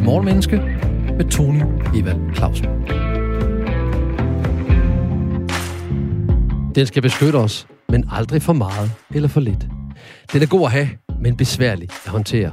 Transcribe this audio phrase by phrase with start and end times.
[0.00, 0.56] til Morgenmenneske
[1.16, 1.62] med Tony
[1.94, 2.66] Evald Clausen.
[6.74, 9.66] Den skal beskytte os, men aldrig for meget eller for lidt.
[10.32, 10.88] Den er god at have,
[11.20, 12.52] men besværlig at håndtere.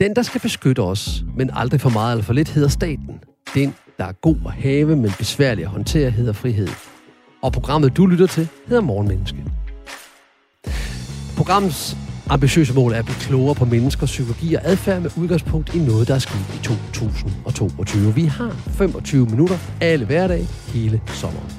[0.00, 3.20] Den, der skal beskytte os, men aldrig for meget eller for lidt, hedder staten.
[3.54, 6.68] Den, der er god at have, men besværlig at håndtere, hedder frihed.
[7.42, 9.44] Og programmet, du lytter til, hedder Morgenmenneske.
[11.36, 11.96] Programmets
[12.30, 16.08] ambitiøse mål er at blive klogere på menneskers psykologi og adfærd med udgangspunkt i noget,
[16.08, 18.14] der er sket i 2022.
[18.14, 21.50] Vi har 25 minutter alle hverdag hele sommeren.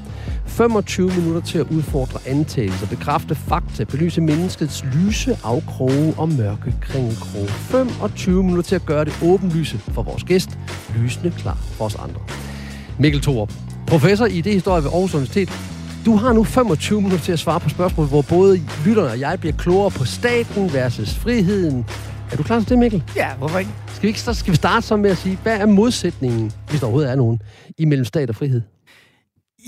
[0.45, 7.47] 25 minutter til at udfordre antagelser, bekræfte fakta, belyse menneskets lyse afkroge og mørke kringelkroge.
[7.47, 10.49] 25 minutter til at gøre det åbenlyse for vores gæst,
[10.95, 12.21] lysende klar for os andre.
[12.99, 13.53] Mikkel Thorup,
[13.87, 15.78] professor i det historie ved Aarhus Universitet.
[16.05, 19.39] Du har nu 25 minutter til at svare på spørgsmål, hvor både lytterne og jeg
[19.39, 21.85] bliver klogere på staten versus friheden.
[22.31, 23.03] Er du klar til det, Mikkel?
[23.15, 23.71] Ja, hvorfor ikke?
[23.87, 26.79] Skal vi, ikke, så skal vi starte så med at sige, hvad er modsætningen, hvis
[26.79, 27.41] der overhovedet er nogen,
[27.77, 28.61] imellem stat og frihed?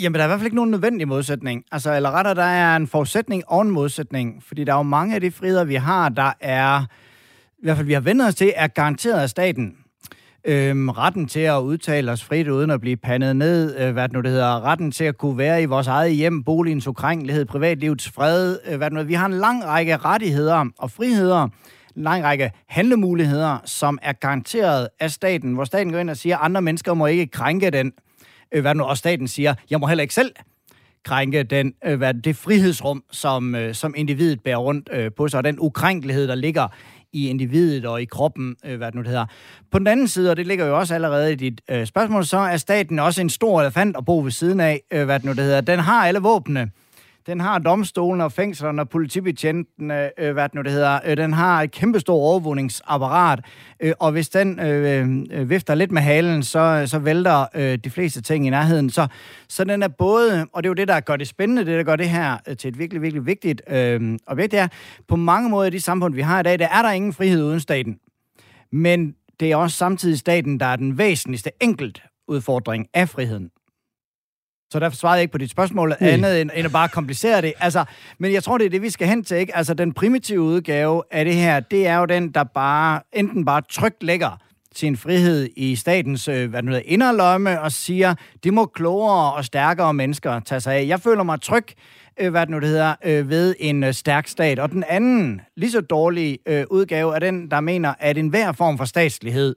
[0.01, 1.63] Jamen, der er i hvert fald ikke nogen nødvendig modsætning.
[1.71, 4.43] Altså, eller rettere, der er en forudsætning og en modsætning.
[4.47, 6.81] Fordi der er jo mange af de friheder, vi har, der er,
[7.59, 9.75] i hvert fald vi har vendt os til, er garanteret af staten.
[10.45, 14.13] Øhm, retten til at udtale os frit uden at blive pandet ned, øh, hvad det
[14.13, 18.09] nu det hedder, retten til at kunne være i vores eget hjem, boligens ukrænkelighed, privatlivets
[18.09, 21.43] fred, øh, hvad det nu, vi har en lang række rettigheder og friheder,
[21.95, 26.37] en lang række handlemuligheder, som er garanteret af staten, hvor staten går ind og siger,
[26.37, 27.91] at andre mennesker må ikke krænke den
[28.51, 30.31] øh, hvad nu, og staten siger, jeg må heller ikke selv
[31.05, 35.37] krænke den, øh, hvad, det frihedsrum, som, øh, som individet bærer rundt øh, på sig,
[35.37, 36.67] og den ukrænkelighed, der ligger
[37.13, 39.25] i individet og i kroppen, øh, hvad det nu det hedder.
[39.71, 42.37] På den anden side, og det ligger jo også allerede i dit øh, spørgsmål, så
[42.37, 45.31] er staten også en stor elefant at bo ved siden af, øh, hvad det nu
[45.31, 45.61] det hedder.
[45.61, 46.71] Den har alle våbne.
[47.27, 50.99] Den har domstolen og fængslerne og politibetjentene, øh, hvad det nu det hedder.
[51.05, 53.45] Øh, den har et kæmpestort overvågningsapparat,
[53.79, 57.89] øh, og hvis den øh, øh, vifter lidt med halen, så, så vælter øh, de
[57.89, 58.89] fleste ting i nærheden.
[58.89, 59.07] Så,
[59.47, 61.83] så den er både, og det er jo det, der gør det spændende, det der
[61.83, 64.67] gør det her øh, til et virkelig, virkelig vigtigt øh, objekt, det er,
[65.07, 67.43] på mange måder i de samfund, vi har i dag, der er der ingen frihed
[67.43, 67.99] uden staten.
[68.71, 73.49] Men det er også samtidig staten, der er den væsentligste enkelt udfordring af friheden.
[74.71, 76.07] Så derfor svarede jeg ikke på dit spørgsmål mm.
[76.07, 77.53] andet end, end at bare komplicere det.
[77.59, 77.85] Altså,
[78.19, 79.37] men jeg tror, det er det, vi skal hen til.
[79.37, 79.55] Ikke?
[79.55, 83.61] Altså, den primitive udgave af det her, det er jo den, der bare enten bare
[83.69, 84.37] trygt lægger
[84.75, 89.45] sin frihed i statens øh, hvad nu hedder, inderlomme og siger, det må klogere og
[89.45, 90.87] stærkere mennesker tage sig af.
[90.87, 91.65] Jeg føler mig tryg,
[92.19, 94.59] øh, hvad det nu det hedder, øh, ved en øh, stærk stat.
[94.59, 98.77] Og den anden, lige så dårlige øh, udgave, er den, der mener, at enhver form
[98.77, 99.55] for statslighed,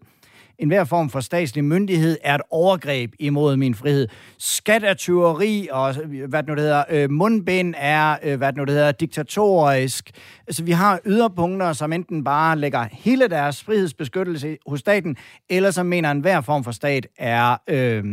[0.59, 4.09] en hver form for statslig myndighed er et overgreb imod min frihed.
[4.39, 8.49] Skat er tyveri, og øh, hvad det nu det hedder, øh, mundbind er, øh, hvad
[8.49, 10.11] det nu det hedder, diktatorisk.
[10.47, 15.17] Altså, vi har yderpunkter, som enten bare lægger hele deres frihedsbeskyttelse hos staten,
[15.51, 18.05] eller som mener, at enhver form for stat er, øh,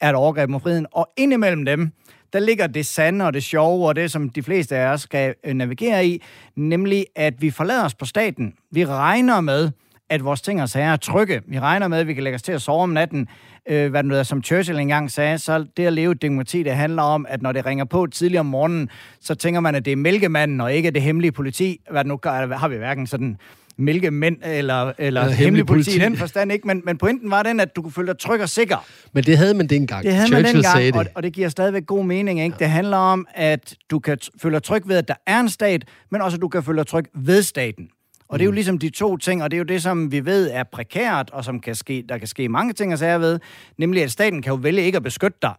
[0.00, 0.86] er et overgreb mod friheden.
[0.92, 1.90] Og indimellem dem,
[2.32, 5.34] der ligger det sande og det sjove, og det, som de fleste af os skal
[5.44, 6.22] øh, navigere i,
[6.56, 8.54] nemlig at vi forlader os på staten.
[8.70, 9.70] Vi regner med,
[10.14, 11.40] at vores ting og sager er trygge.
[11.46, 13.28] Vi regner med, at vi kan lægge os til at sove om natten.
[13.68, 16.62] Øh, hvad det nu er, som Churchill engang sagde, så det at leve et demokrati,
[16.62, 18.88] det handler om, at når det ringer på tidligere om morgenen,
[19.20, 21.80] så tænker man, at det er mælkemanden og ikke det hemmelige politi.
[21.90, 23.36] Hvad nu har vi hverken sådan
[23.76, 27.42] mælkemænd eller, eller ja, hemmelig politi, politi i den forstand ikke, men, men pointen var
[27.42, 28.86] den, at du kunne føle dig tryg og sikker.
[29.12, 30.04] Men det havde man dengang.
[30.04, 31.00] Det havde Churchill man dengang, sagde det.
[31.00, 32.40] Og, og det giver stadigvæk god mening.
[32.40, 32.56] Ikke?
[32.60, 32.64] Ja.
[32.64, 35.84] Det handler om, at du kan føle dig tryg ved, at der er en stat,
[36.10, 37.88] men også at du kan føle dig tryg ved staten.
[38.28, 38.54] Og det er jo mm.
[38.54, 41.44] ligesom de to ting, og det er jo det, som vi ved er prekært, og
[41.44, 43.40] som kan ske, der kan ske mange ting at sige ved,
[43.76, 45.54] nemlig at staten kan jo vælge ikke at beskytte dig,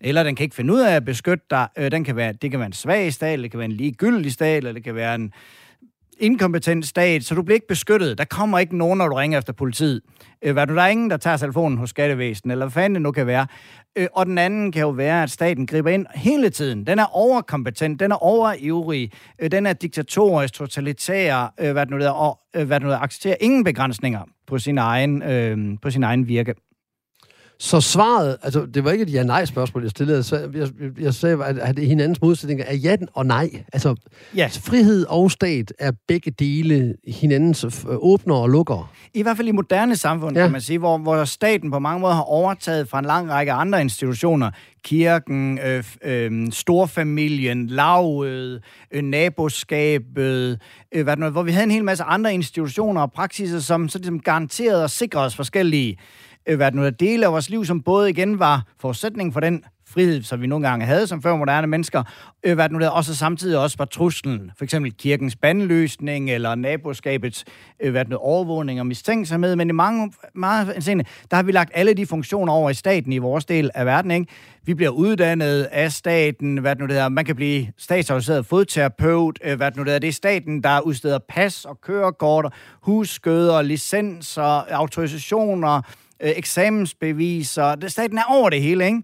[0.00, 1.68] eller den kan ikke finde ud af at beskytte dig.
[1.78, 4.32] Øh, den kan være, det kan være en svag stat, det kan være en ligegyldig
[4.32, 5.32] stat, eller det kan være en
[6.20, 8.18] inkompetent stat, så du bliver ikke beskyttet.
[8.18, 10.00] Der kommer ikke nogen, når du ringer efter politiet.
[10.42, 13.02] Øh, hvad du, der er ingen, der tager telefonen hos skattevæsenet, eller hvad fanden det
[13.02, 13.46] nu kan være.
[13.96, 16.86] Øh, og den anden kan jo være, at staten griber ind hele tiden.
[16.86, 21.98] Den er overkompetent, den er overivrig, øh, den er diktatorisk, totalitær, øh, hvad det nu
[21.98, 25.90] der, og øh, hvad det nu der, accepterer ingen begrænsninger på sin egen, øh, på
[25.90, 26.54] sin egen virke.
[27.60, 30.22] Så svaret, altså det var ikke et ja-nej-spørgsmål, jeg stillede.
[30.22, 30.68] Så jeg, jeg,
[31.00, 33.50] jeg sagde, at, at hinandens modsætninger er ja og nej.
[33.72, 33.94] Altså
[34.36, 34.48] ja.
[34.52, 38.92] frihed og stat er begge dele hinandens åbner og lukker.
[39.14, 40.42] I hvert fald i moderne samfund, ja.
[40.42, 43.52] kan man sige, hvor, hvor staten på mange måder har overtaget fra en lang række
[43.52, 44.50] andre institutioner.
[44.84, 48.60] Kirken, øh, øh, storfamilien, lavet,
[48.90, 50.58] øh, naboskabet,
[50.94, 53.98] øh, hvad noget, hvor vi havde en hel masse andre institutioner og praksiser, som så
[53.98, 55.98] ligesom garanterede og sikrede os forskellige
[56.56, 60.22] været hvad nu, dele af vores liv, som både igen var forudsætning for den frihed,
[60.22, 62.02] som vi nogle gange havde som før moderne mennesker,
[62.44, 66.54] øh, hvad nu der, og så samtidig også var truslen, for eksempel kirkens bandløsning, eller
[66.54, 67.44] naboskabets
[67.80, 71.70] øh, hvad nu, overvågning og mistænksomhed, men i mange, meget scene, der har vi lagt
[71.74, 74.26] alle de funktioner over i staten i vores del af verden, ikke?
[74.64, 79.56] Vi bliver uddannet af staten, hvad nu det hedder, man kan blive statsautoriseret fodterapeut, øh,
[79.56, 85.82] hvad nu det hedder, det er staten, der udsteder pas og kørekort, husskøder, licenser, autorisationer,
[86.22, 87.74] øh, eksamensbeviser.
[87.74, 89.02] Det, staten er over det hele, ikke?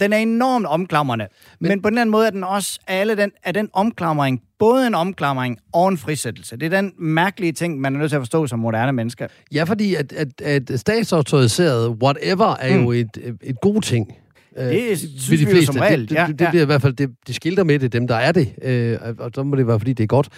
[0.00, 1.28] Den er enormt omklamrende.
[1.60, 4.86] Men, men på den anden måde er den også, alle den, er den omklamring både
[4.86, 6.56] en omklamring og en frisættelse.
[6.56, 9.26] Det er den mærkelige ting, man er nødt til at forstå som moderne mennesker.
[9.54, 12.82] Ja, fordi at, at, at statsautoriseret whatever er mm.
[12.82, 14.14] jo et, et god ting.
[14.56, 15.54] Det øh, synes de fleste.
[15.54, 16.00] vi som regel.
[16.00, 18.06] Det, det, ja, det, det bliver i hvert fald, det, de skilter med det, dem
[18.06, 18.54] der er det.
[18.62, 20.28] Øh, og så må det være, fordi det er godt.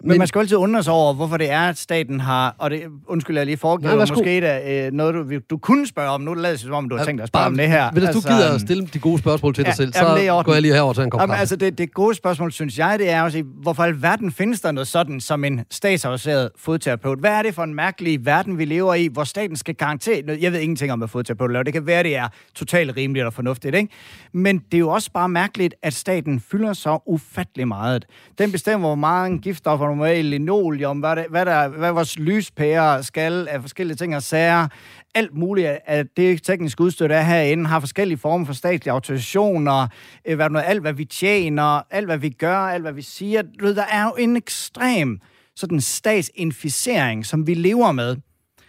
[0.00, 2.54] Men, men man skal altid undre sig over, hvorfor det er, at staten har...
[2.58, 6.08] Og det, undskyld, jeg lige foregiver, Nej, måske det øh, noget, du, du kunne spørge
[6.08, 6.20] om.
[6.20, 7.90] Nu lader det som om, du har tænkt dig at spørge bare, om det her.
[7.90, 10.44] Hvis altså, du gider at stille de gode spørgsmål til ja, dig selv, så jamen,
[10.44, 12.98] går jeg lige herover til en kop jamen, altså, det, det gode spørgsmål, synes jeg,
[12.98, 17.18] det er sige, hvorfor i verden findes der noget sådan som en statsaviseret fodterapeut?
[17.18, 20.22] Hvad er det for en mærkelig verden, vi lever i, hvor staten skal garantere...
[20.40, 21.62] Jeg ved ingenting om, hvad fodterapeut laver.
[21.62, 23.88] Det kan være, det er totalt rimeligt og fornuftigt, ikke?
[24.32, 28.04] Men det er jo også bare mærkeligt, at staten fylder så ufattelig meget.
[28.38, 33.02] Den bestemmer, hvor meget giftstoffer normalt linol linoleum, hvad, det, hvad, der, hvad vores lyspærer
[33.02, 34.68] skal af forskellige ting og sager.
[35.14, 39.88] Alt muligt af det tekniske udstyr, der er herinde, har forskellige former for statslige autorisationer,
[40.24, 43.42] øh, hvad noget, alt hvad vi tjener, alt hvad vi gør, alt hvad vi siger.
[43.60, 45.20] Der er jo en ekstrem
[45.56, 48.16] sådan statsinficering, som vi lever med,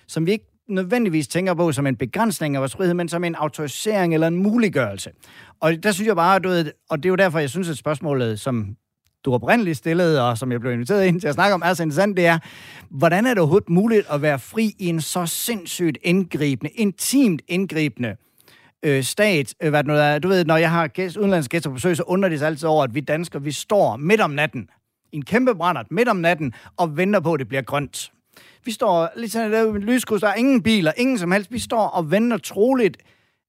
[0.08, 3.36] som vi ikke nødvendigvis tænker på som en begrænsning af vores frihed, men som en
[3.36, 5.12] autorisering eller en muliggørelse.
[5.60, 7.78] Og der synes jeg bare, du ved, og det er jo derfor, jeg synes, at
[7.78, 8.76] spørgsmålet, som
[9.26, 11.84] du oprindeligt stillede, og som jeg blev inviteret ind til at snakke om, er så
[11.84, 12.40] interessant, det er,
[12.90, 18.16] hvordan er det overhovedet muligt at være fri i en så sindssygt indgribende, intimt indgribende
[18.84, 19.54] øh, stat?
[19.62, 20.20] Øh, hvad det nu er.
[20.20, 22.68] Du ved, når jeg har gæst, udenlandske gæster på besøg, så undrer de sig altid
[22.68, 24.70] over, at vi danskere, vi står midt om natten,
[25.12, 28.12] i en kæmpe brændert, midt om natten, og venter på, at det bliver grønt.
[28.66, 31.52] Vi står lidt sådan der med lyskryds, der er ingen biler, ingen som helst.
[31.52, 32.98] Vi står og venter troligt,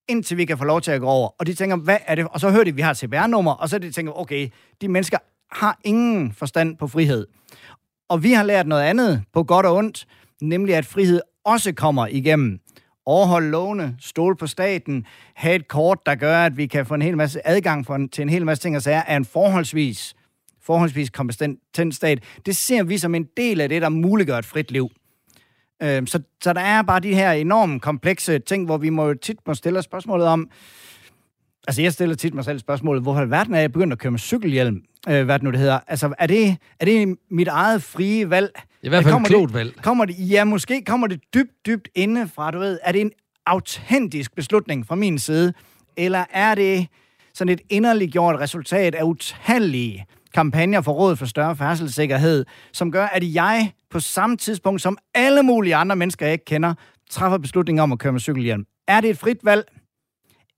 [0.08, 1.28] indtil vi kan få lov til at gå over.
[1.38, 2.26] Og de tænker, hvad er det?
[2.30, 4.48] Og så hører de, at vi har et CPR-nummer, og så de tænker, okay,
[4.80, 5.18] de mennesker
[5.52, 7.26] har ingen forstand på frihed.
[8.08, 10.06] Og vi har lært noget andet på godt og ondt,
[10.42, 12.60] nemlig at frihed også kommer igennem
[13.06, 17.02] overholde lovene, stole på staten, have et kort, der gør, at vi kan få en
[17.02, 20.14] hel masse adgang for en, til en hel masse ting og sager, er en forholdsvis,
[20.62, 22.22] forholdsvis kompetent stat.
[22.46, 24.90] Det ser vi som en del af det, der muliggør et frit liv.
[25.82, 29.36] Øh, så, så der er bare de her enormt komplekse ting, hvor vi må tit
[29.46, 30.50] må stille spørgsmålet om,
[31.68, 34.10] Altså, jeg stiller tit mig selv spørgsmålet, hvorfor i verden er jeg begyndt at køre
[34.10, 34.82] med cykelhjelm?
[35.08, 35.78] Øh, hvad det nu det hedder.
[35.86, 38.50] Altså, er det, er det mit eget frie valg?
[38.82, 39.82] I hvert fald et klogt valg.
[39.82, 43.10] Kommer det, ja, måske kommer det dybt, dybt inde fra, du ved, er det en
[43.46, 45.52] autentisk beslutning fra min side?
[45.96, 46.86] Eller er det
[47.34, 53.06] sådan et inderligt gjort resultat af utallige kampagner for Rådet for Større Færdselssikkerhed, som gør,
[53.06, 56.74] at jeg på samme tidspunkt som alle mulige andre mennesker, jeg ikke kender,
[57.10, 58.64] træffer beslutninger om at køre med cykelhjelm.
[58.88, 59.64] Er det et frit valg?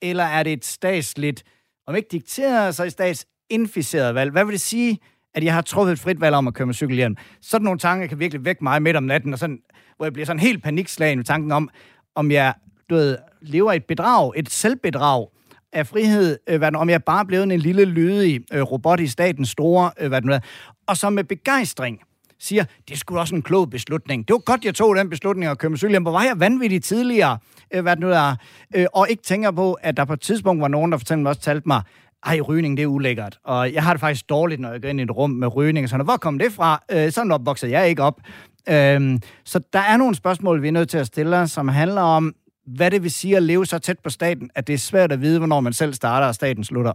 [0.02, 1.43] Eller er det et statsligt,
[1.87, 4.31] om ikke dikteret, så et statsinficeret valg?
[4.31, 4.99] Hvad vil det sige,
[5.34, 7.16] at jeg har truffet et frit valg om at køre med cykelhjelm?
[7.40, 9.58] Sådan nogle tanker kan virkelig vække mig midt om natten, og sådan,
[9.96, 11.70] hvor jeg bliver sådan helt panikslagen i tanken om,
[12.14, 12.54] om jeg
[12.90, 15.28] du ved, lever et bedrag, et selvbedrag
[15.72, 19.06] af frihed, øh, hvad, om jeg bare er blevet en lille lydig øh, robot i
[19.06, 20.40] statens store, øh, hvad er.
[20.87, 22.00] og så med begejstring
[22.44, 24.28] siger, det skulle også en klog beslutning.
[24.28, 26.02] Det var godt, jeg tog den beslutning at købe med cykelhjelm.
[26.02, 27.38] Hvor var jeg vanvittig tidligere,
[27.75, 28.37] øh, hvad det nu er,
[28.75, 31.30] øh, og ikke tænker på, at der på et tidspunkt var nogen, der fortalte mig
[31.30, 31.82] også talte mig,
[32.26, 33.38] ej, rygning, det er ulækkert.
[33.44, 35.88] Og jeg har det faktisk dårligt, når jeg går ind i et rum med rygning.
[35.88, 36.82] Så hvor kom det fra?
[36.90, 38.20] Øh, sådan opvoksede jeg ikke op.
[38.68, 42.34] Øhm, så der er nogle spørgsmål, vi er nødt til at stille, som handler om,
[42.66, 45.20] hvad det vil sige at leve så tæt på staten, at det er svært at
[45.20, 46.92] vide, hvornår man selv starter, og staten slutter.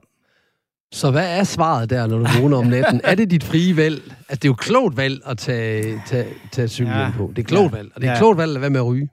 [0.92, 3.02] Så hvad er svaret der, når du vågner om natten?
[3.04, 4.02] er det dit frie valg?
[4.04, 7.12] Altså, det er jo klogt valg at tage, tage, tage cyklen ja.
[7.18, 7.32] på.
[7.36, 7.78] Det er klogt ja.
[7.78, 7.92] valg.
[7.96, 8.18] Og det er ja.
[8.18, 9.10] klogt valg at være med at ryge.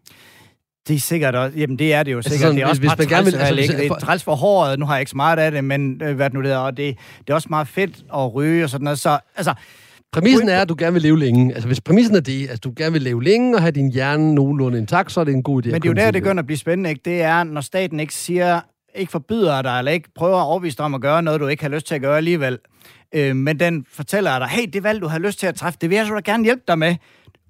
[0.88, 1.58] Det er sikkert også.
[1.58, 2.46] Jamen, det er det jo altså sikkert.
[2.46, 3.76] Sådan, det er også hvis, man gerne vil, altså?
[3.76, 4.78] Det er træls for håret.
[4.78, 6.56] Nu har jeg ikke så meget af det, men øh, hvad nu det er.
[6.56, 8.98] Og det, det er også meget fedt at ryge og sådan noget.
[8.98, 9.54] Så, altså,
[10.12, 11.54] Præmissen er, at du gerne vil leve længe.
[11.54, 14.34] Altså, hvis præmissen er det, at du gerne vil leve længe og have din hjerne
[14.34, 15.70] nogenlunde intakt, så er det en god idé.
[15.70, 17.00] Men det er jo der, det begynder at blive spændende, ikke?
[17.04, 18.60] Det er, når staten ikke siger,
[18.94, 21.62] ikke forbyder dig, eller ikke prøver at overbevise dig om at gøre noget, du ikke
[21.62, 22.58] har lyst til at gøre alligevel.
[23.14, 25.90] Øh, men den fortæller dig, hey, det valg, du har lyst til at træffe, det
[25.90, 26.96] vil jeg så gerne hjælpe dig med.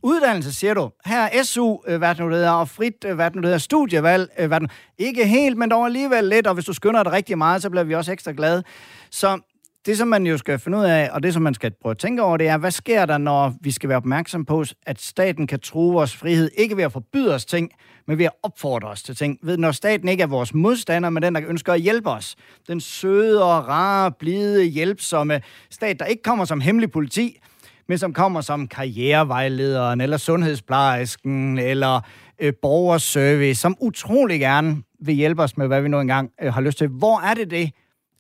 [0.03, 0.91] Uddannelse, siger du.
[1.05, 3.59] Her er SU, øh, hvad det nu hedder, og frit, øh, hvad det nu hedder,
[3.59, 4.31] studievalg.
[4.39, 4.67] Øh, hvad nu,
[4.99, 7.85] ikke helt, men dog alligevel lidt, og hvis du skynder dig rigtig meget, så bliver
[7.85, 8.63] vi også ekstra glade.
[9.11, 9.39] Så
[9.87, 11.99] det, som man jo skal finde ud af, og det, som man skal prøve at
[11.99, 15.47] tænke over, det er, hvad sker der, når vi skal være opmærksom på, at staten
[15.47, 17.71] kan true vores frihed, ikke ved at forbyde os ting,
[18.07, 19.39] men ved at opfordre os til ting.
[19.43, 22.37] Ved, når staten ikke er vores modstander, men den, der ønsker at hjælpe os.
[22.69, 27.41] Den søde og rare, blide, hjælpsomme stat, der ikke kommer som hemmelig politi,
[27.89, 32.01] men som kommer som karrierevejlederen, eller sundhedsplejersken, eller
[32.39, 36.61] øh, borgerservice, som utrolig gerne vil hjælpe os med, hvad vi nu engang øh, har
[36.61, 36.89] lyst til.
[36.89, 37.71] Hvor er det det,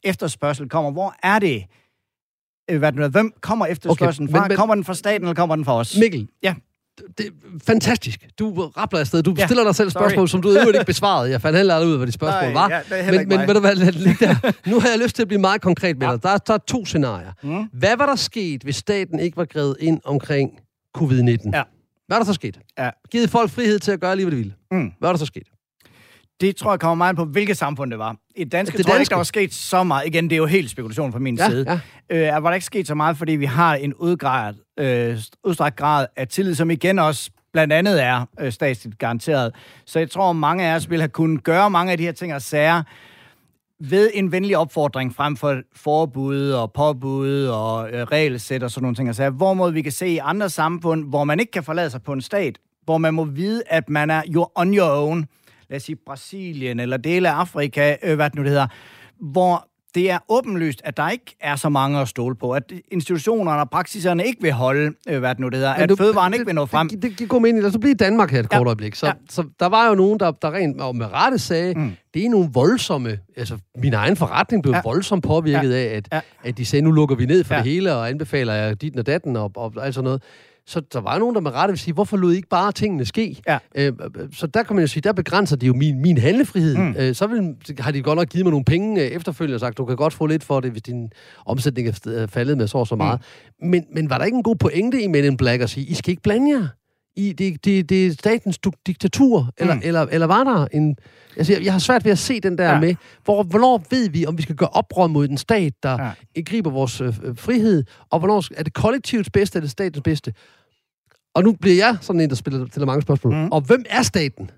[0.04, 0.90] efterspørgsel kommer?
[0.90, 1.64] Hvor er det,
[2.70, 4.42] øh, hvad det hvem kommer efterspørgselen okay, fra?
[4.42, 5.96] Men, men, kommer den fra staten, eller kommer den fra os?
[5.98, 6.54] Mikkel, ja.
[7.18, 7.30] det er
[7.66, 8.26] fantastisk.
[8.38, 9.22] Du rappler afsted.
[9.22, 10.40] Du ja, stiller dig selv spørgsmål, sorry.
[10.40, 11.30] som du øvrigt ikke besvarede.
[11.30, 12.70] Jeg fandt heller aldrig ud af, hvad de spørgsmål Nej, var.
[12.90, 14.52] Ja, men, men ved du hvad, der.
[14.70, 16.12] nu har jeg lyst til at blive meget konkret med ja.
[16.12, 16.22] dig.
[16.22, 17.32] Der, der er to scenarier.
[17.42, 17.64] Mm.
[17.72, 20.50] Hvad var der sket, hvis staten ikke var grebet ind omkring
[20.98, 21.50] covid-19?
[21.52, 21.62] Ja.
[22.06, 22.60] Hvad er der så sket?
[22.78, 22.90] Ja.
[23.10, 24.54] Givet folk frihed til at gøre lige, hvad de ville.
[24.70, 24.92] Mm.
[24.98, 25.48] Hvad er der så sket?
[26.40, 28.16] Det tror jeg kommer meget på, hvilket samfund det var.
[28.36, 30.06] I danske det tror jeg ikke, der var sket så meget.
[30.06, 31.80] Igen, det er jo helt spekulation fra min ja, side.
[32.10, 32.36] Ja.
[32.36, 36.06] Øh, var der ikke sket så meget, fordi vi har en udgrad, øh, udstrækt grad
[36.16, 39.54] af tillid, som igen også blandt andet er øh, statsligt garanteret.
[39.86, 42.34] Så jeg tror, mange af os ville have kunnet gøre mange af de her ting
[42.34, 42.82] og sager
[43.80, 48.94] ved en venlig opfordring frem for forbud og påbud og øh, regelsæt og sådan nogle
[48.94, 49.08] ting.
[49.08, 52.12] Altså, hvorimod vi kan se i andre samfund, hvor man ikke kan forlade sig på
[52.12, 55.26] en stat, hvor man må vide, at man er jo on your own,
[55.74, 58.66] lad os sige Brasilien eller dele af Afrika, øh, hvad det nu det hedder,
[59.20, 63.60] hvor det er åbenlyst, at der ikke er så mange at stole på, at institutionerne
[63.60, 66.46] og praksiserne ikke vil holde, øh, hvad det nu det hedder, at du, fødevaren ikke
[66.46, 66.88] vil nå frem.
[66.88, 68.58] Det, det, det går mening, og så bliver Danmark her et ja.
[68.58, 68.94] kort øjeblik.
[68.94, 69.12] Så, ja.
[69.30, 71.92] så der var jo nogen, der, der rent og med rette sagde, mm.
[72.14, 74.80] det er nogle voldsomme, altså min egen forretning blev ja.
[74.84, 75.76] voldsomt påvirket ja.
[75.76, 76.20] af, at, ja.
[76.44, 77.62] at de sagde, nu lukker vi ned for ja.
[77.62, 80.22] det hele, og anbefaler jeg dit og datten og, og, og alt sådan noget.
[80.66, 83.04] Så der var nogen, der med rette vil sige, hvorfor lod I ikke bare tingene
[83.04, 83.42] ske?
[83.48, 83.58] Ja.
[83.74, 83.92] Øh,
[84.32, 86.76] så der kan man jo sige, der begrænser de jo min, min handlefrihed.
[86.76, 86.94] Mm.
[86.98, 89.78] Øh, så vil, har de godt nok givet mig nogle penge øh, efterfølgende og sagt,
[89.78, 91.10] du kan godt få lidt for det, hvis din
[91.46, 93.20] omsætning er faldet med så og så meget.
[93.60, 93.68] Mm.
[93.68, 95.94] Men, men var der ikke en god pointe i Men in Black at sige, I
[95.94, 96.68] skal ikke blande jer?
[97.16, 99.80] I, det, det, det er statens diktatur, eller, mm.
[99.84, 100.96] eller, eller var der en...
[101.36, 102.80] Altså, jeg, jeg har svært ved at se den der ja.
[102.80, 102.94] med,
[103.24, 106.40] hvor, hvornår ved vi, om vi skal gøre oprør mod en stat, der ja.
[106.40, 110.32] griber vores øh, frihed, og hvornår er det kollektivets bedste, eller statens bedste?
[111.34, 113.34] Og nu bliver jeg sådan en, der spiller, stiller mange spørgsmål.
[113.34, 113.48] Mm.
[113.52, 114.50] Og hvem er staten?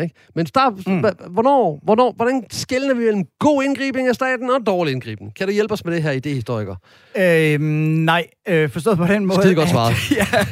[0.00, 0.14] Ikke?
[0.34, 1.04] Men start, mm.
[1.30, 5.34] hvornår, hvornår, hvordan skældner vi mellem god indgribning af staten og dårlig indgribning?
[5.34, 6.76] Kan du hjælpe os med det her idehistoriker?
[7.16, 9.42] Øhm, nej, øh, forstået på den måde...
[9.42, 9.92] Skide godt svaret.
[9.92, 10.46] At, ja,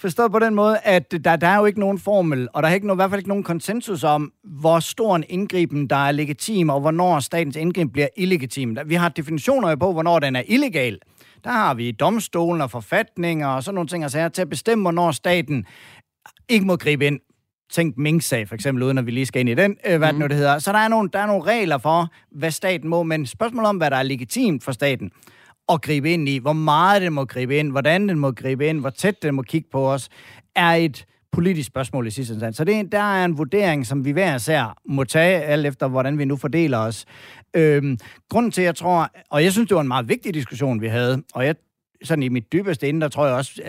[0.00, 2.74] forstået på den måde, at der, der er jo ikke nogen formel, og der er
[2.74, 6.12] ikke nogen, i hvert fald ikke nogen konsensus om, hvor stor en indgriben, der er
[6.12, 8.76] legitim, og hvornår statens indgriben bliver illegitim.
[8.86, 10.98] Vi har definitioner på, hvornår den er illegal.
[11.44, 15.10] Der har vi domstolen og forfatninger og sådan nogle ting altså, til at bestemme, hvornår
[15.10, 15.66] staten
[16.48, 17.20] ikke må gribe ind.
[17.74, 20.18] Tænk Mink-sag for eksempel, uden at vi lige skal ind i den, øh, hvad mm.
[20.18, 20.58] det nu det hedder.
[20.58, 23.76] Så der er, nogle, der er nogle regler for, hvad staten må, men spørgsmålet om,
[23.76, 25.10] hvad der er legitimt for staten
[25.68, 28.80] at gribe ind i, hvor meget den må gribe ind, hvordan den må gribe ind,
[28.80, 30.08] hvor tæt den må kigge på os,
[30.56, 32.56] er et politisk spørgsmål i sidste instans.
[32.56, 36.18] Så det, der er en vurdering, som vi hver især må tage, alt efter hvordan
[36.18, 37.04] vi nu fordeler os.
[37.56, 37.98] Øhm,
[38.30, 41.22] grunden til, jeg tror, og jeg synes, det var en meget vigtig diskussion, vi havde,
[41.34, 41.54] og jeg,
[42.02, 43.62] sådan i mit dybeste inde, der tror jeg også,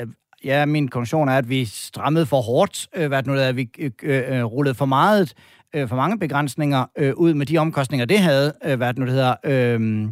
[0.46, 3.56] ja, min konklusion er, at vi strammede for hårdt, øh, hvad det nu er, at
[3.56, 5.34] vi øh, øh, øh, rullede for meget,
[5.74, 9.06] øh, for mange begrænsninger øh, ud med de omkostninger, det havde, øh, hvad det nu
[9.06, 9.36] det hedder.
[9.44, 10.08] Øh,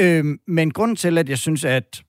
[0.00, 2.02] øh, men grunden til, at jeg synes, at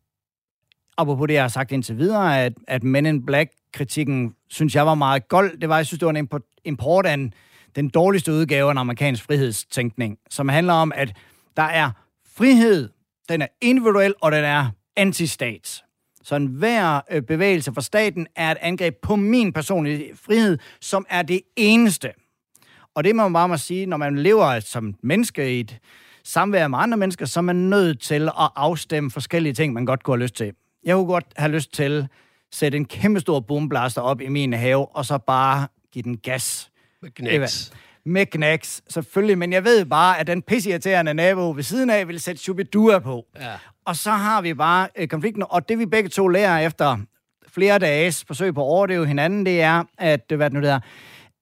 [0.98, 4.96] apropos det, jeg har sagt indtil videre, at, at Men in Black-kritikken, synes jeg var
[4.96, 5.58] meget gold.
[5.60, 6.30] Det var, jeg synes, det var en
[6.66, 7.30] import af
[7.76, 11.14] den dårligste udgave af en amerikansk frihedstænkning, som handler om, at
[11.58, 11.92] der er
[12.38, 12.90] frihed,
[13.30, 15.85] den er individuel, og den er antistat.
[16.26, 21.22] Så enhver øh, bevægelse for staten er et angreb på min personlige frihed, som er
[21.22, 22.12] det eneste.
[22.96, 25.80] Og det må man bare må sige, når man lever som menneske i et
[26.24, 30.04] samvær med andre mennesker, så er man nødt til at afstemme forskellige ting, man godt
[30.04, 30.54] kunne have lyst til.
[30.84, 32.06] Jeg kunne godt have lyst til at
[32.52, 36.72] sætte en kæmpe stor boomblaster op i min have, og så bare give den gas.
[37.02, 37.74] Med knæks.
[38.06, 39.38] Med knæks, selvfølgelig.
[39.38, 43.26] Men jeg ved bare, at den pisseirriterende nabo ved siden af vil sætte Shubidua på.
[43.40, 43.54] Ja.
[43.86, 45.44] Og så har vi bare øh, konflikten.
[45.50, 46.98] Og det vi begge to lærer efter
[47.48, 50.80] flere dages forsøg på at overdøve hinanden, det er, at, øh, hvad det nu der,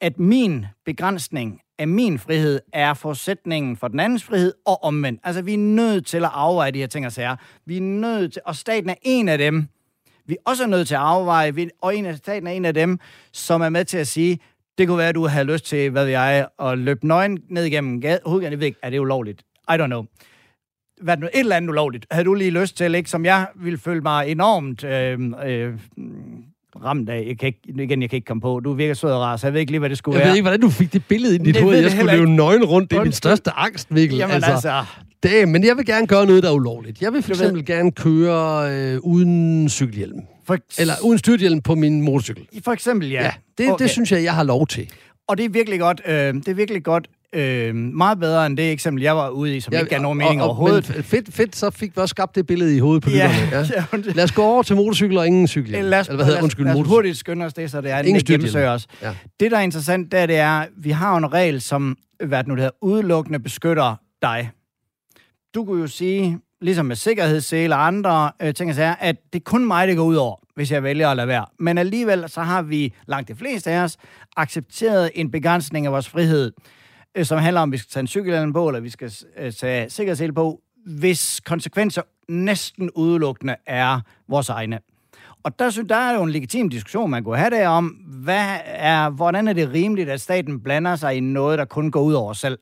[0.01, 5.21] at min begrænsning af min frihed er forudsætningen for den andens frihed, og omvendt.
[5.23, 7.35] Altså, vi er nødt til at afveje de her ting og sager.
[7.65, 9.67] Vi er nødt til, og staten er en af dem,
[10.25, 12.99] vi er også nødt til at afveje, og en af staten er en af dem,
[13.31, 14.39] som er med til at sige,
[14.77, 17.63] det kunne være, at du havde lyst til, hvad ved jeg, at løbe nøgen ned
[17.63, 18.51] igennem hovedgaden.
[18.51, 19.41] Jeg ved ikke, er det ulovligt?
[19.69, 20.05] I don't know.
[21.03, 22.05] Hvad et eller andet ulovligt.
[22.11, 23.09] Havde du lige lyst til, ikke?
[23.09, 25.73] Som jeg ville føle mig enormt øh, øh,
[26.83, 27.25] ramt af.
[27.27, 28.59] Jeg kan ikke, igen, jeg kan ikke komme på.
[28.59, 30.27] Du virker sød og rar, så jeg ved ikke lige, hvad det skulle jeg være.
[30.27, 31.79] Jeg ved ikke, hvordan du fik det billede ind i dit hoved.
[31.79, 32.91] Jeg skulle løbe nøgen rundt.
[32.91, 34.17] Det er min største angst, Mikkel.
[34.17, 34.83] Jamen altså, altså
[35.23, 37.01] Det, men jeg vil gerne gøre noget, der er ulovligt.
[37.01, 40.19] Jeg vil for eksempel gerne køre øh, uden cykelhjelm.
[40.45, 42.47] For, Eller uden styrthjelm på min motorcykel.
[42.63, 43.23] For eksempel, ja.
[43.23, 43.83] Ja, det, okay.
[43.83, 44.89] det synes jeg, jeg har lov til.
[45.27, 48.71] Og det er virkelig godt, øh, det er virkelig godt øh, meget bedre end det
[48.71, 50.91] eksempel, jeg var ude i, som ja, ikke gav nogen mening og, og, overhovedet.
[50.95, 53.67] Men fedt, fedt, så fik vi også skabt det billede i hovedet på ja, lytterne.
[53.75, 53.83] Ja.
[53.93, 54.11] ja.
[54.13, 55.85] Lad os gå over til motorcykel og ingen cykel.
[55.85, 57.91] Lad os, Eller hvad hedder, lad undskyld, lad os hurtigt skynde os det, så det
[57.91, 58.87] er ingen det os.
[59.01, 59.15] Ja.
[59.39, 62.53] Det, der er interessant, det er, det er, vi har en regel, som hvad nu
[62.53, 64.51] det hedder, udelukkende beskytter dig.
[65.55, 69.43] Du kunne jo sige, ligesom med sikkerhedssele og andre øh, ting, er, at det er
[69.43, 71.45] kun mig, det går ud over, hvis jeg vælger at lade være.
[71.59, 73.97] Men alligevel, så har vi, langt de fleste af os,
[74.37, 76.51] accepteret en begrænsning af vores frihed,
[77.15, 79.53] øh, som handler om, at vi skal tage en cykelhjelm på, eller vi skal øh,
[79.53, 84.79] tage sikkerhedssele på, hvis konsekvenser næsten udelukkende er vores egne.
[85.43, 87.85] Og der, synes, der er jo en legitim diskussion, man kunne have der om,
[88.23, 92.01] hvad er, hvordan er det rimeligt, at staten blander sig i noget, der kun går
[92.01, 92.59] ud over os selv.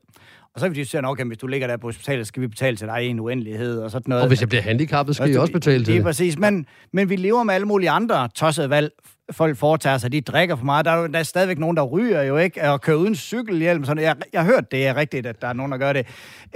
[0.54, 2.76] Og så vil de sige, okay, hvis du ligger der på hospitalet, skal vi betale
[2.76, 4.22] til dig i en uendelighed og sådan noget.
[4.22, 5.94] Og hvis jeg bliver handicappet, skal jeg også betale til det.
[5.94, 8.90] Det er præcis, men, men vi lever med alle mulige andre tossede valg.
[9.30, 10.84] Folk foretager sig, de drikker for meget.
[10.84, 13.84] Der er, der er stadigvæk nogen, der ryger jo ikke, og kører uden cykelhjelm.
[13.84, 14.04] Sådan.
[14.04, 16.06] Jeg, jeg har hørt det er rigtigt, at der er nogen, der gør det.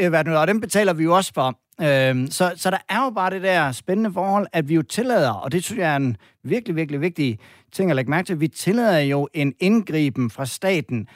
[0.01, 1.59] Øh, og dem betaler vi jo også for.
[1.83, 5.31] Øhm, så, så der er jo bare det der spændende forhold, at vi jo tillader,
[5.31, 7.39] og det synes jeg er en virkelig, virkelig vigtig
[7.73, 11.07] ting at lægge mærke til, vi tillader jo en indgriben fra staten,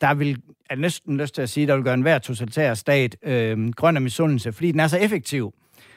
[0.00, 0.36] der vil,
[0.70, 3.96] er næsten lyst til at sige, der vil gøre en hver totalitær stat øh, grøn
[3.96, 5.54] af misundelse, fordi den er så effektiv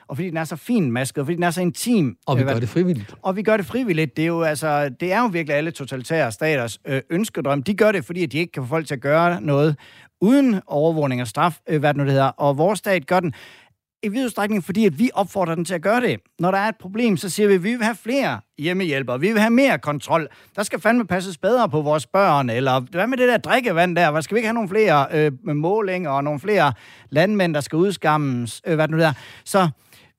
[0.08, 2.18] og fordi den er så fin masket, og fordi den er så intim.
[2.26, 3.16] Og vi gør det frivilligt.
[3.22, 4.18] Og vi gør det frivilligt.
[4.18, 7.64] Det er jo, altså, det er jo virkelig alle totalitære staters øh, ønskedrøm.
[7.64, 9.76] De gør det, fordi de ikke kan få folk til at gøre noget
[10.22, 12.26] uden overvågning og straf, øh, hvad det nu det hedder.
[12.28, 13.34] Og vores stat gør den
[14.04, 16.20] i vid udstrækning, fordi at vi opfordrer den til at gøre det.
[16.40, 19.32] Når der er et problem, så siger vi, at vi vil have flere hjemmehjælpere, vi
[19.32, 20.28] vil have mere kontrol.
[20.56, 24.12] Der skal fandme passes bedre på vores børn, eller hvad med det der drikkevand der?
[24.12, 26.74] Hvad skal vi ikke have nogle flere øh, målinger og nogle flere
[27.10, 28.62] landmænd, der skal udskammes?
[28.68, 29.14] Øh, hvad det nu der?
[29.46, 29.70] Så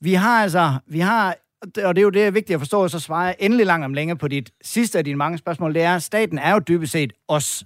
[0.00, 1.36] vi har altså, vi har
[1.84, 3.94] og det er jo det, er vigtigt at forstå, så svarer jeg endelig langt om
[3.94, 7.12] længe på dit sidste af dine mange spørgsmål, det er, staten er jo dybest set
[7.28, 7.64] os.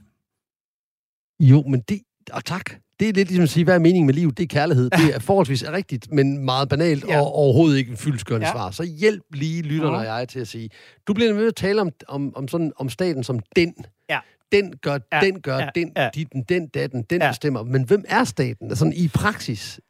[1.41, 2.01] Jo, men det,
[2.33, 4.39] og tak, det er lidt ligesom at sige, hvad er meningen med livet?
[4.39, 4.91] Det er kærlighed.
[4.91, 7.21] Det er forholdsvis rigtigt, men meget banalt ja.
[7.21, 8.53] og overhovedet ikke en fyldskørende ja.
[8.53, 8.71] svar.
[8.71, 10.71] Så hjælp lige lytterne og jeg til at sige,
[11.07, 13.75] du bliver nødt til at tale om, om, om, sådan, om staten som den.
[14.11, 14.19] Ja.
[14.53, 15.21] Den gør, ja.
[15.21, 15.69] den gør, ja.
[15.75, 16.11] den, ja.
[16.15, 17.31] den, den, datten, den ja.
[17.31, 17.63] bestemmer.
[17.63, 18.69] Men hvem er staten?
[18.69, 19.81] Altså i praksis.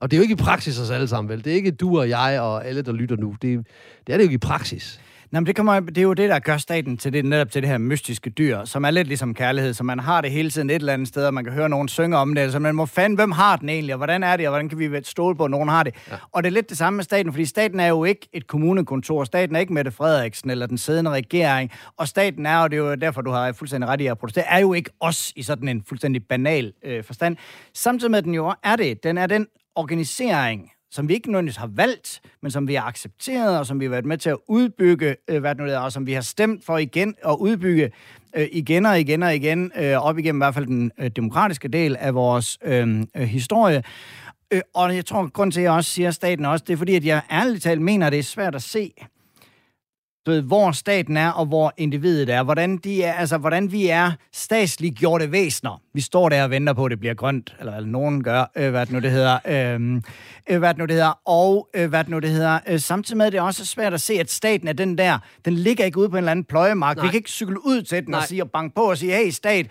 [0.00, 1.44] Og det er jo ikke i praksis os alle sammen, vel?
[1.44, 3.36] Det er ikke du og jeg og alle, der lytter nu.
[3.42, 3.66] Det,
[4.06, 5.00] det er det jo ikke i praksis.
[5.30, 7.62] Nej, men det, kommer, det er jo det, der gør staten til det, netop til
[7.62, 10.70] det her mystiske dyr, som er lidt ligesom kærlighed, så man har det hele tiden
[10.70, 12.86] et eller andet sted, og man kan høre nogen synge om det, så man må
[12.86, 15.44] fande, hvem har den egentlig, og hvordan er det, og hvordan kan vi stole på,
[15.44, 15.94] at nogen har det.
[16.10, 16.16] Ja.
[16.32, 19.24] Og det er lidt det samme med staten, fordi staten er jo ikke et kommunekontor,
[19.24, 22.80] staten er ikke Mette Frederiksen eller den siddende regering, og staten er, og det er
[22.80, 25.68] jo derfor, du har fuldstændig ret i at protestere, er jo ikke os i sådan
[25.68, 27.36] en fuldstændig banal øh, forstand.
[27.74, 31.70] Samtidig med, den jo er det, den er den organisering, som vi ikke nødvendigvis har
[31.74, 35.16] valgt, men som vi har accepteret, og som vi har været med til at udbygge,
[35.28, 37.90] øh, hvad det nu er, og som vi har stemt for igen at udbygge
[38.36, 41.68] øh, igen og igen og igen, øh, op igennem i hvert fald den øh, demokratiske
[41.68, 43.82] del af vores øh, øh, historie.
[44.50, 46.94] Øh, og jeg tror, grund til, at jeg også siger staten også, det er fordi,
[46.94, 48.92] at jeg ærligt talt mener, at det er svært at se,
[50.30, 52.42] ved, hvor staten er, og hvor individet er.
[52.42, 55.82] Hvordan, de er, altså, hvordan vi er statsligt gjorte væsener.
[55.94, 58.70] Vi står der og venter på, at det bliver grønt, eller, eller nogen gør, øh,
[58.70, 59.38] hvad det nu det hedder.
[59.48, 60.02] Øh,
[60.50, 61.20] øh, hvad det nu det hedder.
[61.24, 62.58] Og øh, hvad det nu det hedder.
[62.66, 65.18] Øh, samtidig med, at det er også svært at se, at staten er den der,
[65.44, 66.96] den ligger ikke ude på en eller anden pløjemark.
[66.96, 67.04] Nej.
[67.04, 68.20] Vi kan ikke cykle ud til den Nej.
[68.20, 69.66] og sige og banke på og sige, hey stat,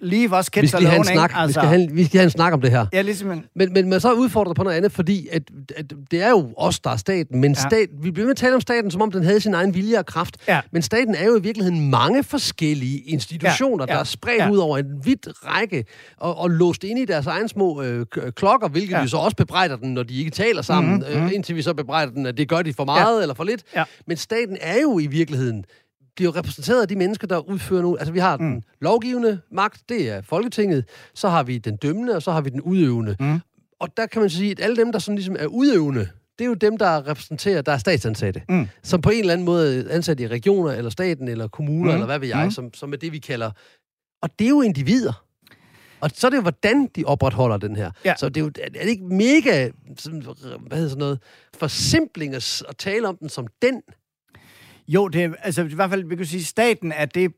[0.00, 1.32] Leave us kids vi skal snak.
[1.34, 1.46] Altså.
[1.46, 2.86] Vi, skal have, vi skal have en snak om det her.
[2.92, 3.44] Ja, ligesom en...
[3.56, 5.42] men, men man så er udfordret på noget andet, fordi at,
[5.76, 7.68] at det er jo os, der er staten, men ja.
[7.68, 9.98] stat, vi bliver med at tale om staten, som om den havde sin egen vilje
[9.98, 10.36] og kraft.
[10.48, 10.60] Ja.
[10.72, 13.92] Men staten er jo i virkeligheden mange forskellige institutioner, ja.
[13.92, 13.94] Ja.
[13.94, 14.50] der er spredt ja.
[14.50, 15.84] ud over en vidt række,
[16.16, 18.06] og, og låst ind i deres egen små øh,
[18.36, 19.02] klokker, hvilket ja.
[19.02, 21.26] vi så også bebrejder den, når de ikke taler sammen, mm-hmm.
[21.26, 23.22] øh, indtil vi så bebrejder den, at det gør de for meget ja.
[23.22, 23.62] eller for lidt.
[23.76, 23.84] Ja.
[24.06, 25.64] Men staten er jo i virkeligheden
[26.18, 27.96] bliver repræsenteret af de mennesker, der udfører nu.
[27.96, 28.62] Altså, vi har den mm.
[28.80, 32.60] lovgivende magt, det er Folketinget, så har vi den dømmende, og så har vi den
[32.60, 33.16] udøvende.
[33.20, 33.40] Mm.
[33.80, 36.48] Og der kan man sige, at alle dem, der sådan ligesom er udøvende, det er
[36.48, 38.68] jo dem, der repræsenterer, der er statsansatte, mm.
[38.82, 41.94] som på en eller anden måde er ansat i regioner, eller staten, eller kommuner, mm.
[41.94, 42.50] eller hvad ved jeg, mm.
[42.50, 43.50] som, som er det, vi kalder...
[44.22, 45.24] Og det er jo individer.
[46.00, 47.90] Og så er det jo, hvordan de opretholder den her.
[48.04, 48.14] Ja.
[48.16, 51.18] Så det er jo er det ikke mega, sådan, hvad hedder sådan noget,
[51.54, 53.82] forsimpling at, at tale om den som den,
[54.88, 57.32] jo, det er, altså i hvert fald, vi kan sige, staten er det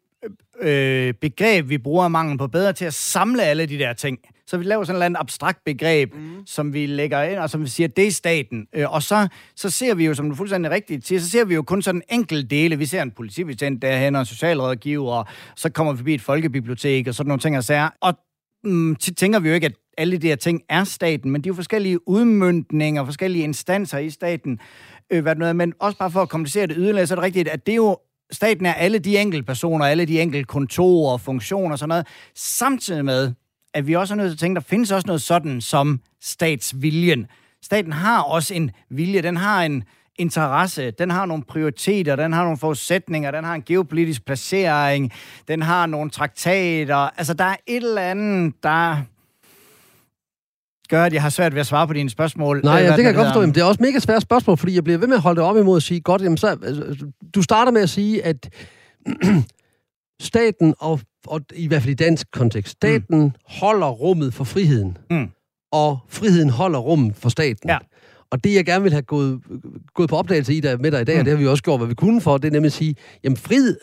[0.60, 4.18] øh, begreb, vi bruger mangel på bedre til at samle alle de der ting.
[4.46, 6.46] Så vi laver sådan et eller andet abstrakt begreb, mm.
[6.46, 8.66] som vi lægger ind, og som vi siger, det er staten.
[8.74, 11.54] Øh, og så, så ser vi jo, som du fuldstændig rigtigt siger, så ser vi
[11.54, 12.78] jo kun sådan enkelt dele.
[12.78, 17.08] Vi ser en politibetjent derhen, og en socialrådgiver, og så kommer vi forbi et folkebibliotek,
[17.08, 17.88] og sådan nogle ting og sager.
[18.00, 18.14] Og
[18.64, 21.48] mm, tit tænker vi jo ikke, at alle de her ting er staten, men de
[21.48, 24.60] er jo forskellige udmyndninger, forskellige instanser i staten.
[25.11, 27.25] Øh, hvad det noget, men også bare for at komplicere det yderligere, så er det
[27.25, 27.99] rigtigt, at det er jo
[28.33, 32.07] staten er alle de enkelte personer, alle de enkelte kontorer og funktioner og sådan noget,
[32.35, 33.33] samtidig med,
[33.75, 37.27] at vi også er nødt til at tænke, der findes også noget sådan som statsviljen.
[37.62, 39.85] Staten har også en vilje, den har en
[40.18, 45.12] interesse, den har nogle prioriteter, den har nogle forudsætninger, den har en geopolitisk placering,
[45.49, 46.96] den har nogle traktater.
[46.96, 48.96] Altså, der er et eller andet, der
[50.90, 52.61] gør, at jeg har svært ved at svare på dine spørgsmål.
[52.64, 53.40] Nej, ja, det kan jeg godt forstå.
[53.40, 55.48] Jamen, det er også mega svært spørgsmål, fordi jeg bliver ved med at holde det
[55.48, 58.50] op imod at sige, godt, jamen, så, altså, du starter med at sige, at
[60.31, 63.33] staten, og, og i hvert fald i dansk kontekst, staten mm.
[63.46, 65.29] holder rummet for friheden, mm.
[65.72, 67.70] og friheden holder rummet for staten.
[67.70, 67.79] Ja.
[68.31, 69.40] Og det, jeg gerne vil have gået,
[69.94, 71.18] gået på opdagelse i der, med dig i dag, mm.
[71.18, 72.94] og det har vi også gjort, hvad vi kunne for, det er nemlig at sige,
[73.24, 73.76] jamen frihed,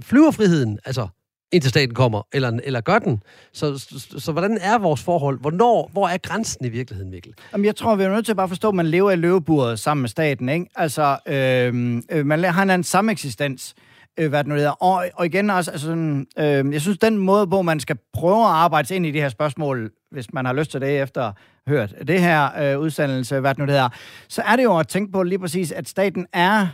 [0.00, 1.08] flyverfriheden, altså
[1.52, 3.22] indtil staten kommer, eller, eller gør den.
[3.52, 5.40] Så, så, så hvordan er vores forhold?
[5.40, 7.34] Hvornår, hvor er grænsen i virkeligheden, Mikkel?
[7.52, 9.78] Jamen, jeg tror, vi er nødt til at bare forstå, at man lever i løveburet
[9.78, 10.48] sammen med staten.
[10.48, 10.66] Ikke?
[10.76, 13.74] Altså, øhm, øh, man har en anden sameksistens
[14.18, 14.70] øh, hvad det nu hedder.
[14.70, 18.44] Og, og igen også, altså sådan, øh, jeg synes, den måde, hvor man skal prøve
[18.44, 21.32] at arbejde ind i de her spørgsmål, hvis man har lyst til det efter
[21.68, 23.88] hørt det her øh, udsendelse, hvad det nu hedder,
[24.28, 26.66] så er det jo at tænke på lige præcis, at staten er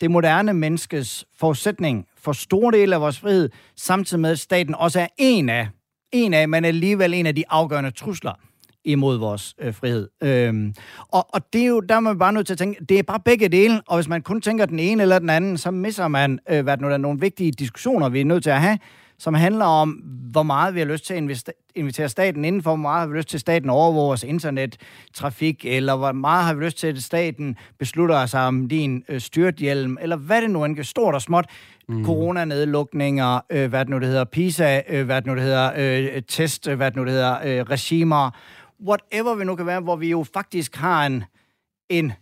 [0.00, 5.00] det moderne menneskes forudsætning for store dele af vores frihed, samtidig med, at staten også
[5.00, 5.68] er en af,
[6.12, 8.32] en af, men alligevel en af de afgørende trusler
[8.84, 10.08] imod vores øh, frihed.
[10.22, 10.74] Øhm,
[11.08, 13.02] og, og det er jo, der er man bare nødt til at tænke, det er
[13.02, 16.08] bare begge dele, og hvis man kun tænker den ene eller den anden, så misser
[16.08, 18.78] man, øh, hvad nu, der er nogle vigtige diskussioner, vi er nødt til at have,
[19.18, 19.90] som handler om,
[20.32, 23.28] hvor meget vi har lyst til at invitere staten indenfor, hvor meget har vi lyst
[23.28, 27.56] til, at staten overvåger vores internettrafik, eller hvor meget har vi lyst til, at staten
[27.78, 31.46] beslutter sig om din øh, styrthjelm, eller hvad det nu end stort og småt,
[31.88, 32.04] mm.
[32.04, 36.22] coronanedlukninger, øh, hvad det nu det hedder, PISA, øh, hvad det nu det hedder, øh,
[36.28, 38.30] test, øh, hvad det nu det hedder, øh, regimer,
[38.86, 41.24] whatever vi nu kan være, hvor vi jo faktisk har en,
[41.88, 42.12] en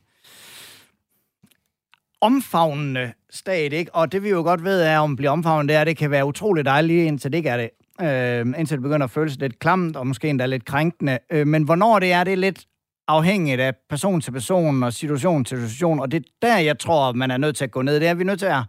[2.20, 3.94] omfavnende stat, ikke?
[3.94, 5.96] Og det vi jo godt ved er, om det bliver omfavnet, det er, at det
[5.96, 7.70] kan være utroligt dejligt, indtil det ikke er det.
[8.00, 11.18] Øh, indtil det begynder at føles lidt klamt, og måske endda lidt krænkende.
[11.31, 12.64] Øh, men hvornår det er, det er lidt
[13.09, 17.12] afhængigt af person til person og situation til situation, og det er der, jeg tror,
[17.12, 18.00] man er nødt til at gå ned.
[18.00, 18.62] Det er, vi er nødt til at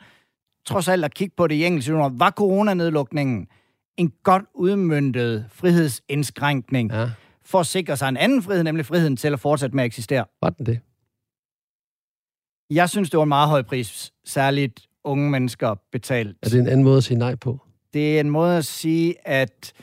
[0.66, 1.90] trods alt at kigge på det i engelsk.
[1.92, 3.48] Var coronanedlukningen
[3.98, 7.10] en godt udmyndtet frihedsindskrænkning ja.
[7.46, 10.26] for at sikre sig en anden frihed, nemlig friheden til at fortsætte med at eksistere?
[10.42, 10.80] Var den det?
[12.70, 16.38] Jeg synes, det var en meget høj pris, særligt unge mennesker betalt.
[16.44, 17.60] Er det en anden måde at sige nej på?
[17.94, 19.74] Det er en måde at sige, at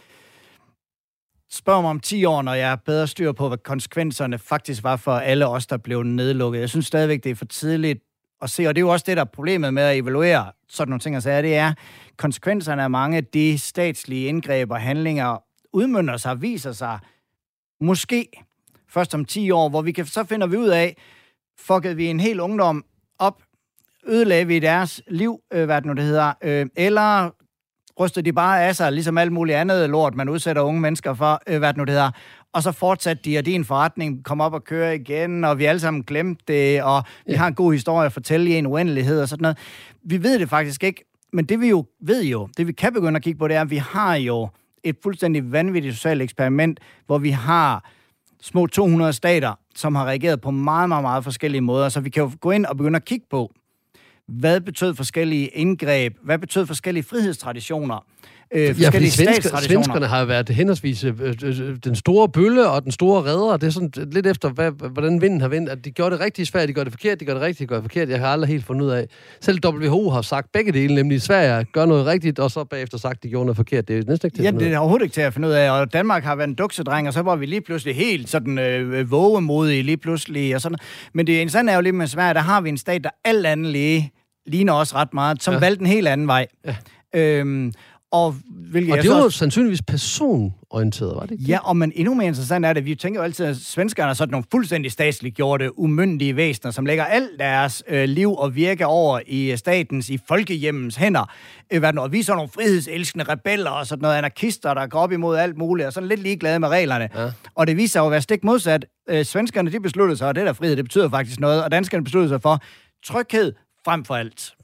[1.50, 4.96] spørg mig om 10 år, når jeg er bedre styr på, hvad konsekvenserne faktisk var
[4.96, 6.60] for alle os, der blev nedlukket.
[6.60, 8.02] Jeg synes stadigvæk, det er for tidligt
[8.42, 10.90] at se, og det er jo også det, der er problemet med at evaluere sådan
[10.90, 11.72] nogle ting, og så altså, det er,
[12.16, 16.98] konsekvenserne af mange af de statslige indgreb og handlinger udmynder sig, viser sig
[17.80, 18.28] måske
[18.88, 20.96] først om 10 år, hvor vi kan, så finder vi ud af,
[21.58, 22.84] fuckede vi en hel ungdom
[23.18, 23.42] op,
[24.06, 27.30] ødelagde vi deres liv, øh, hvad det nu det hedder, øh, eller
[28.00, 31.42] rystede de bare af sig, ligesom alt muligt andet lort, man udsætter unge mennesker for,
[31.46, 32.10] øh, hvad det nu det hedder,
[32.52, 35.80] og så fortsatte de, og din forretning kom op og køre igen, og vi alle
[35.80, 37.38] sammen glemte det, og vi ja.
[37.38, 39.58] har en god historie at fortælle i en uendelighed og sådan noget.
[40.02, 43.16] Vi ved det faktisk ikke, men det vi jo ved jo, det vi kan begynde
[43.16, 44.48] at kigge på, det er, at vi har jo
[44.84, 47.90] et fuldstændig vanvittigt socialt eksperiment, hvor vi har
[48.40, 51.88] små 200 stater, som har reageret på meget, meget, meget forskellige måder.
[51.88, 53.52] Så vi kan jo gå ind og begynde at kigge på,
[54.40, 58.04] hvad betød forskellige indgreb, hvad betød forskellige frihedstraditioner,
[58.54, 62.84] øh, ja, fordi svensker, svenskerne har været henholdsvis øh, øh, øh, den store bølle og
[62.84, 63.56] den store redder.
[63.56, 65.68] Det er sådan lidt efter, hvad, hvordan vinden har vendt.
[65.68, 67.66] At de gjorde det rigtig svært, de gør det forkert, de gør det rigtigt, de
[67.66, 68.08] gør det forkert.
[68.08, 69.06] Jeg har aldrig helt fundet ud af.
[69.40, 73.22] Selv WHO har sagt begge dele, nemlig Sverige gør noget rigtigt, og så bagefter sagt,
[73.22, 73.88] de gjorde noget forkert.
[73.88, 75.70] Det er næsten ikke til Ja, det er overhovedet ikke til at finde ud af.
[75.70, 79.10] Og Danmark har været en duksedreng, og så var vi lige pludselig helt sådan øh,
[79.10, 80.54] vågemodige lige pludselig.
[80.54, 80.78] Og sådan.
[81.14, 83.46] Men det interessante er jo lige med Sverige, der har vi en stat, der alt
[83.46, 84.12] andet lige
[84.46, 85.60] ligner også ret meget, som ja.
[85.60, 86.46] valgte en helt anden vej.
[86.64, 86.76] Ja.
[87.14, 87.72] Øhm,
[88.12, 88.34] og,
[88.70, 91.44] hvilket og det var jo sandsynligvis personorienteret, var det ikke?
[91.44, 94.14] Ja, og men endnu mere interessant er det, vi tænker jo altid, at svenskerne er
[94.14, 98.86] sådan nogle fuldstændig statsligt gjorte, umyndige væsener, som lægger alt deres øh, liv og virke
[98.86, 101.30] over i statens, i folkehjemmens hænder.
[101.72, 105.12] Øh, og vi er sådan nogle frihedselskende rebeller og sådan noget anarkister, der går op
[105.12, 107.08] imod alt muligt, og sådan lidt ligeglade med reglerne.
[107.14, 107.30] Ja.
[107.54, 108.86] Og det viser sig jo at være stik modsat.
[109.10, 112.04] Øh, svenskerne, de besluttede sig, og det der frihed, det betyder faktisk noget, og danskerne
[112.04, 112.62] besluttede sig for
[113.06, 113.52] tryghed
[113.84, 114.54] frem for alt.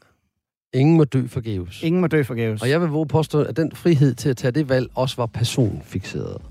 [0.75, 1.83] Ingen må dø forgæves.
[1.83, 2.63] Ingen må dø forgæves.
[2.63, 5.27] Og jeg vil våge påstå, at den frihed til at tage det valg også var
[5.27, 6.43] personfixeret.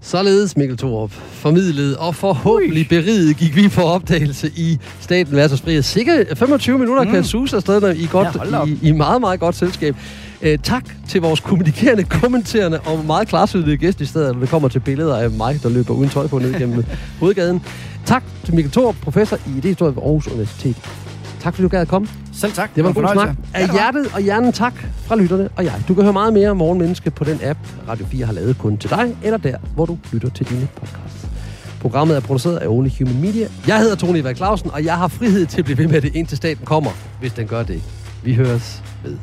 [0.00, 5.82] Således, Mikkel Thorup, formidlet og forhåbentlig beriget gik vi på opdagelse i Staten versus Frihed.
[5.82, 7.10] Sikkert 25 minutter mm.
[7.10, 9.96] kan suse afsted i, godt, ja, i, i meget, meget godt selskab.
[10.42, 14.68] Øh, tak til vores kommunikerende, kommenterende og meget klarsydede gæst i stedet, når det kommer
[14.68, 16.84] til billeder af mig, der løber uden tøj på ned gennem
[17.20, 17.62] hovedgaden.
[18.06, 20.76] Tak til Mikkel Thor, professor i idéhistorie ved Aarhus Universitet.
[21.42, 22.08] Tak fordi du gad at komme.
[22.32, 22.74] Selv tak.
[22.74, 23.36] Det var en god snak.
[23.54, 24.74] Af hjertet og hjernen tak
[25.06, 25.82] fra lytterne og jeg.
[25.88, 28.76] Du kan høre meget mere om Morgenmenneske på den app, Radio 4 har lavet kun
[28.78, 31.26] til dig, eller der, hvor du lytter til dine podcasts.
[31.80, 33.48] Programmet er produceret af Only Human Media.
[33.66, 36.16] Jeg hedder Tony Eva Clausen, og jeg har frihed til at blive ved med det,
[36.16, 37.82] indtil staten kommer, hvis den gør det.
[38.24, 39.16] Vi høres ved.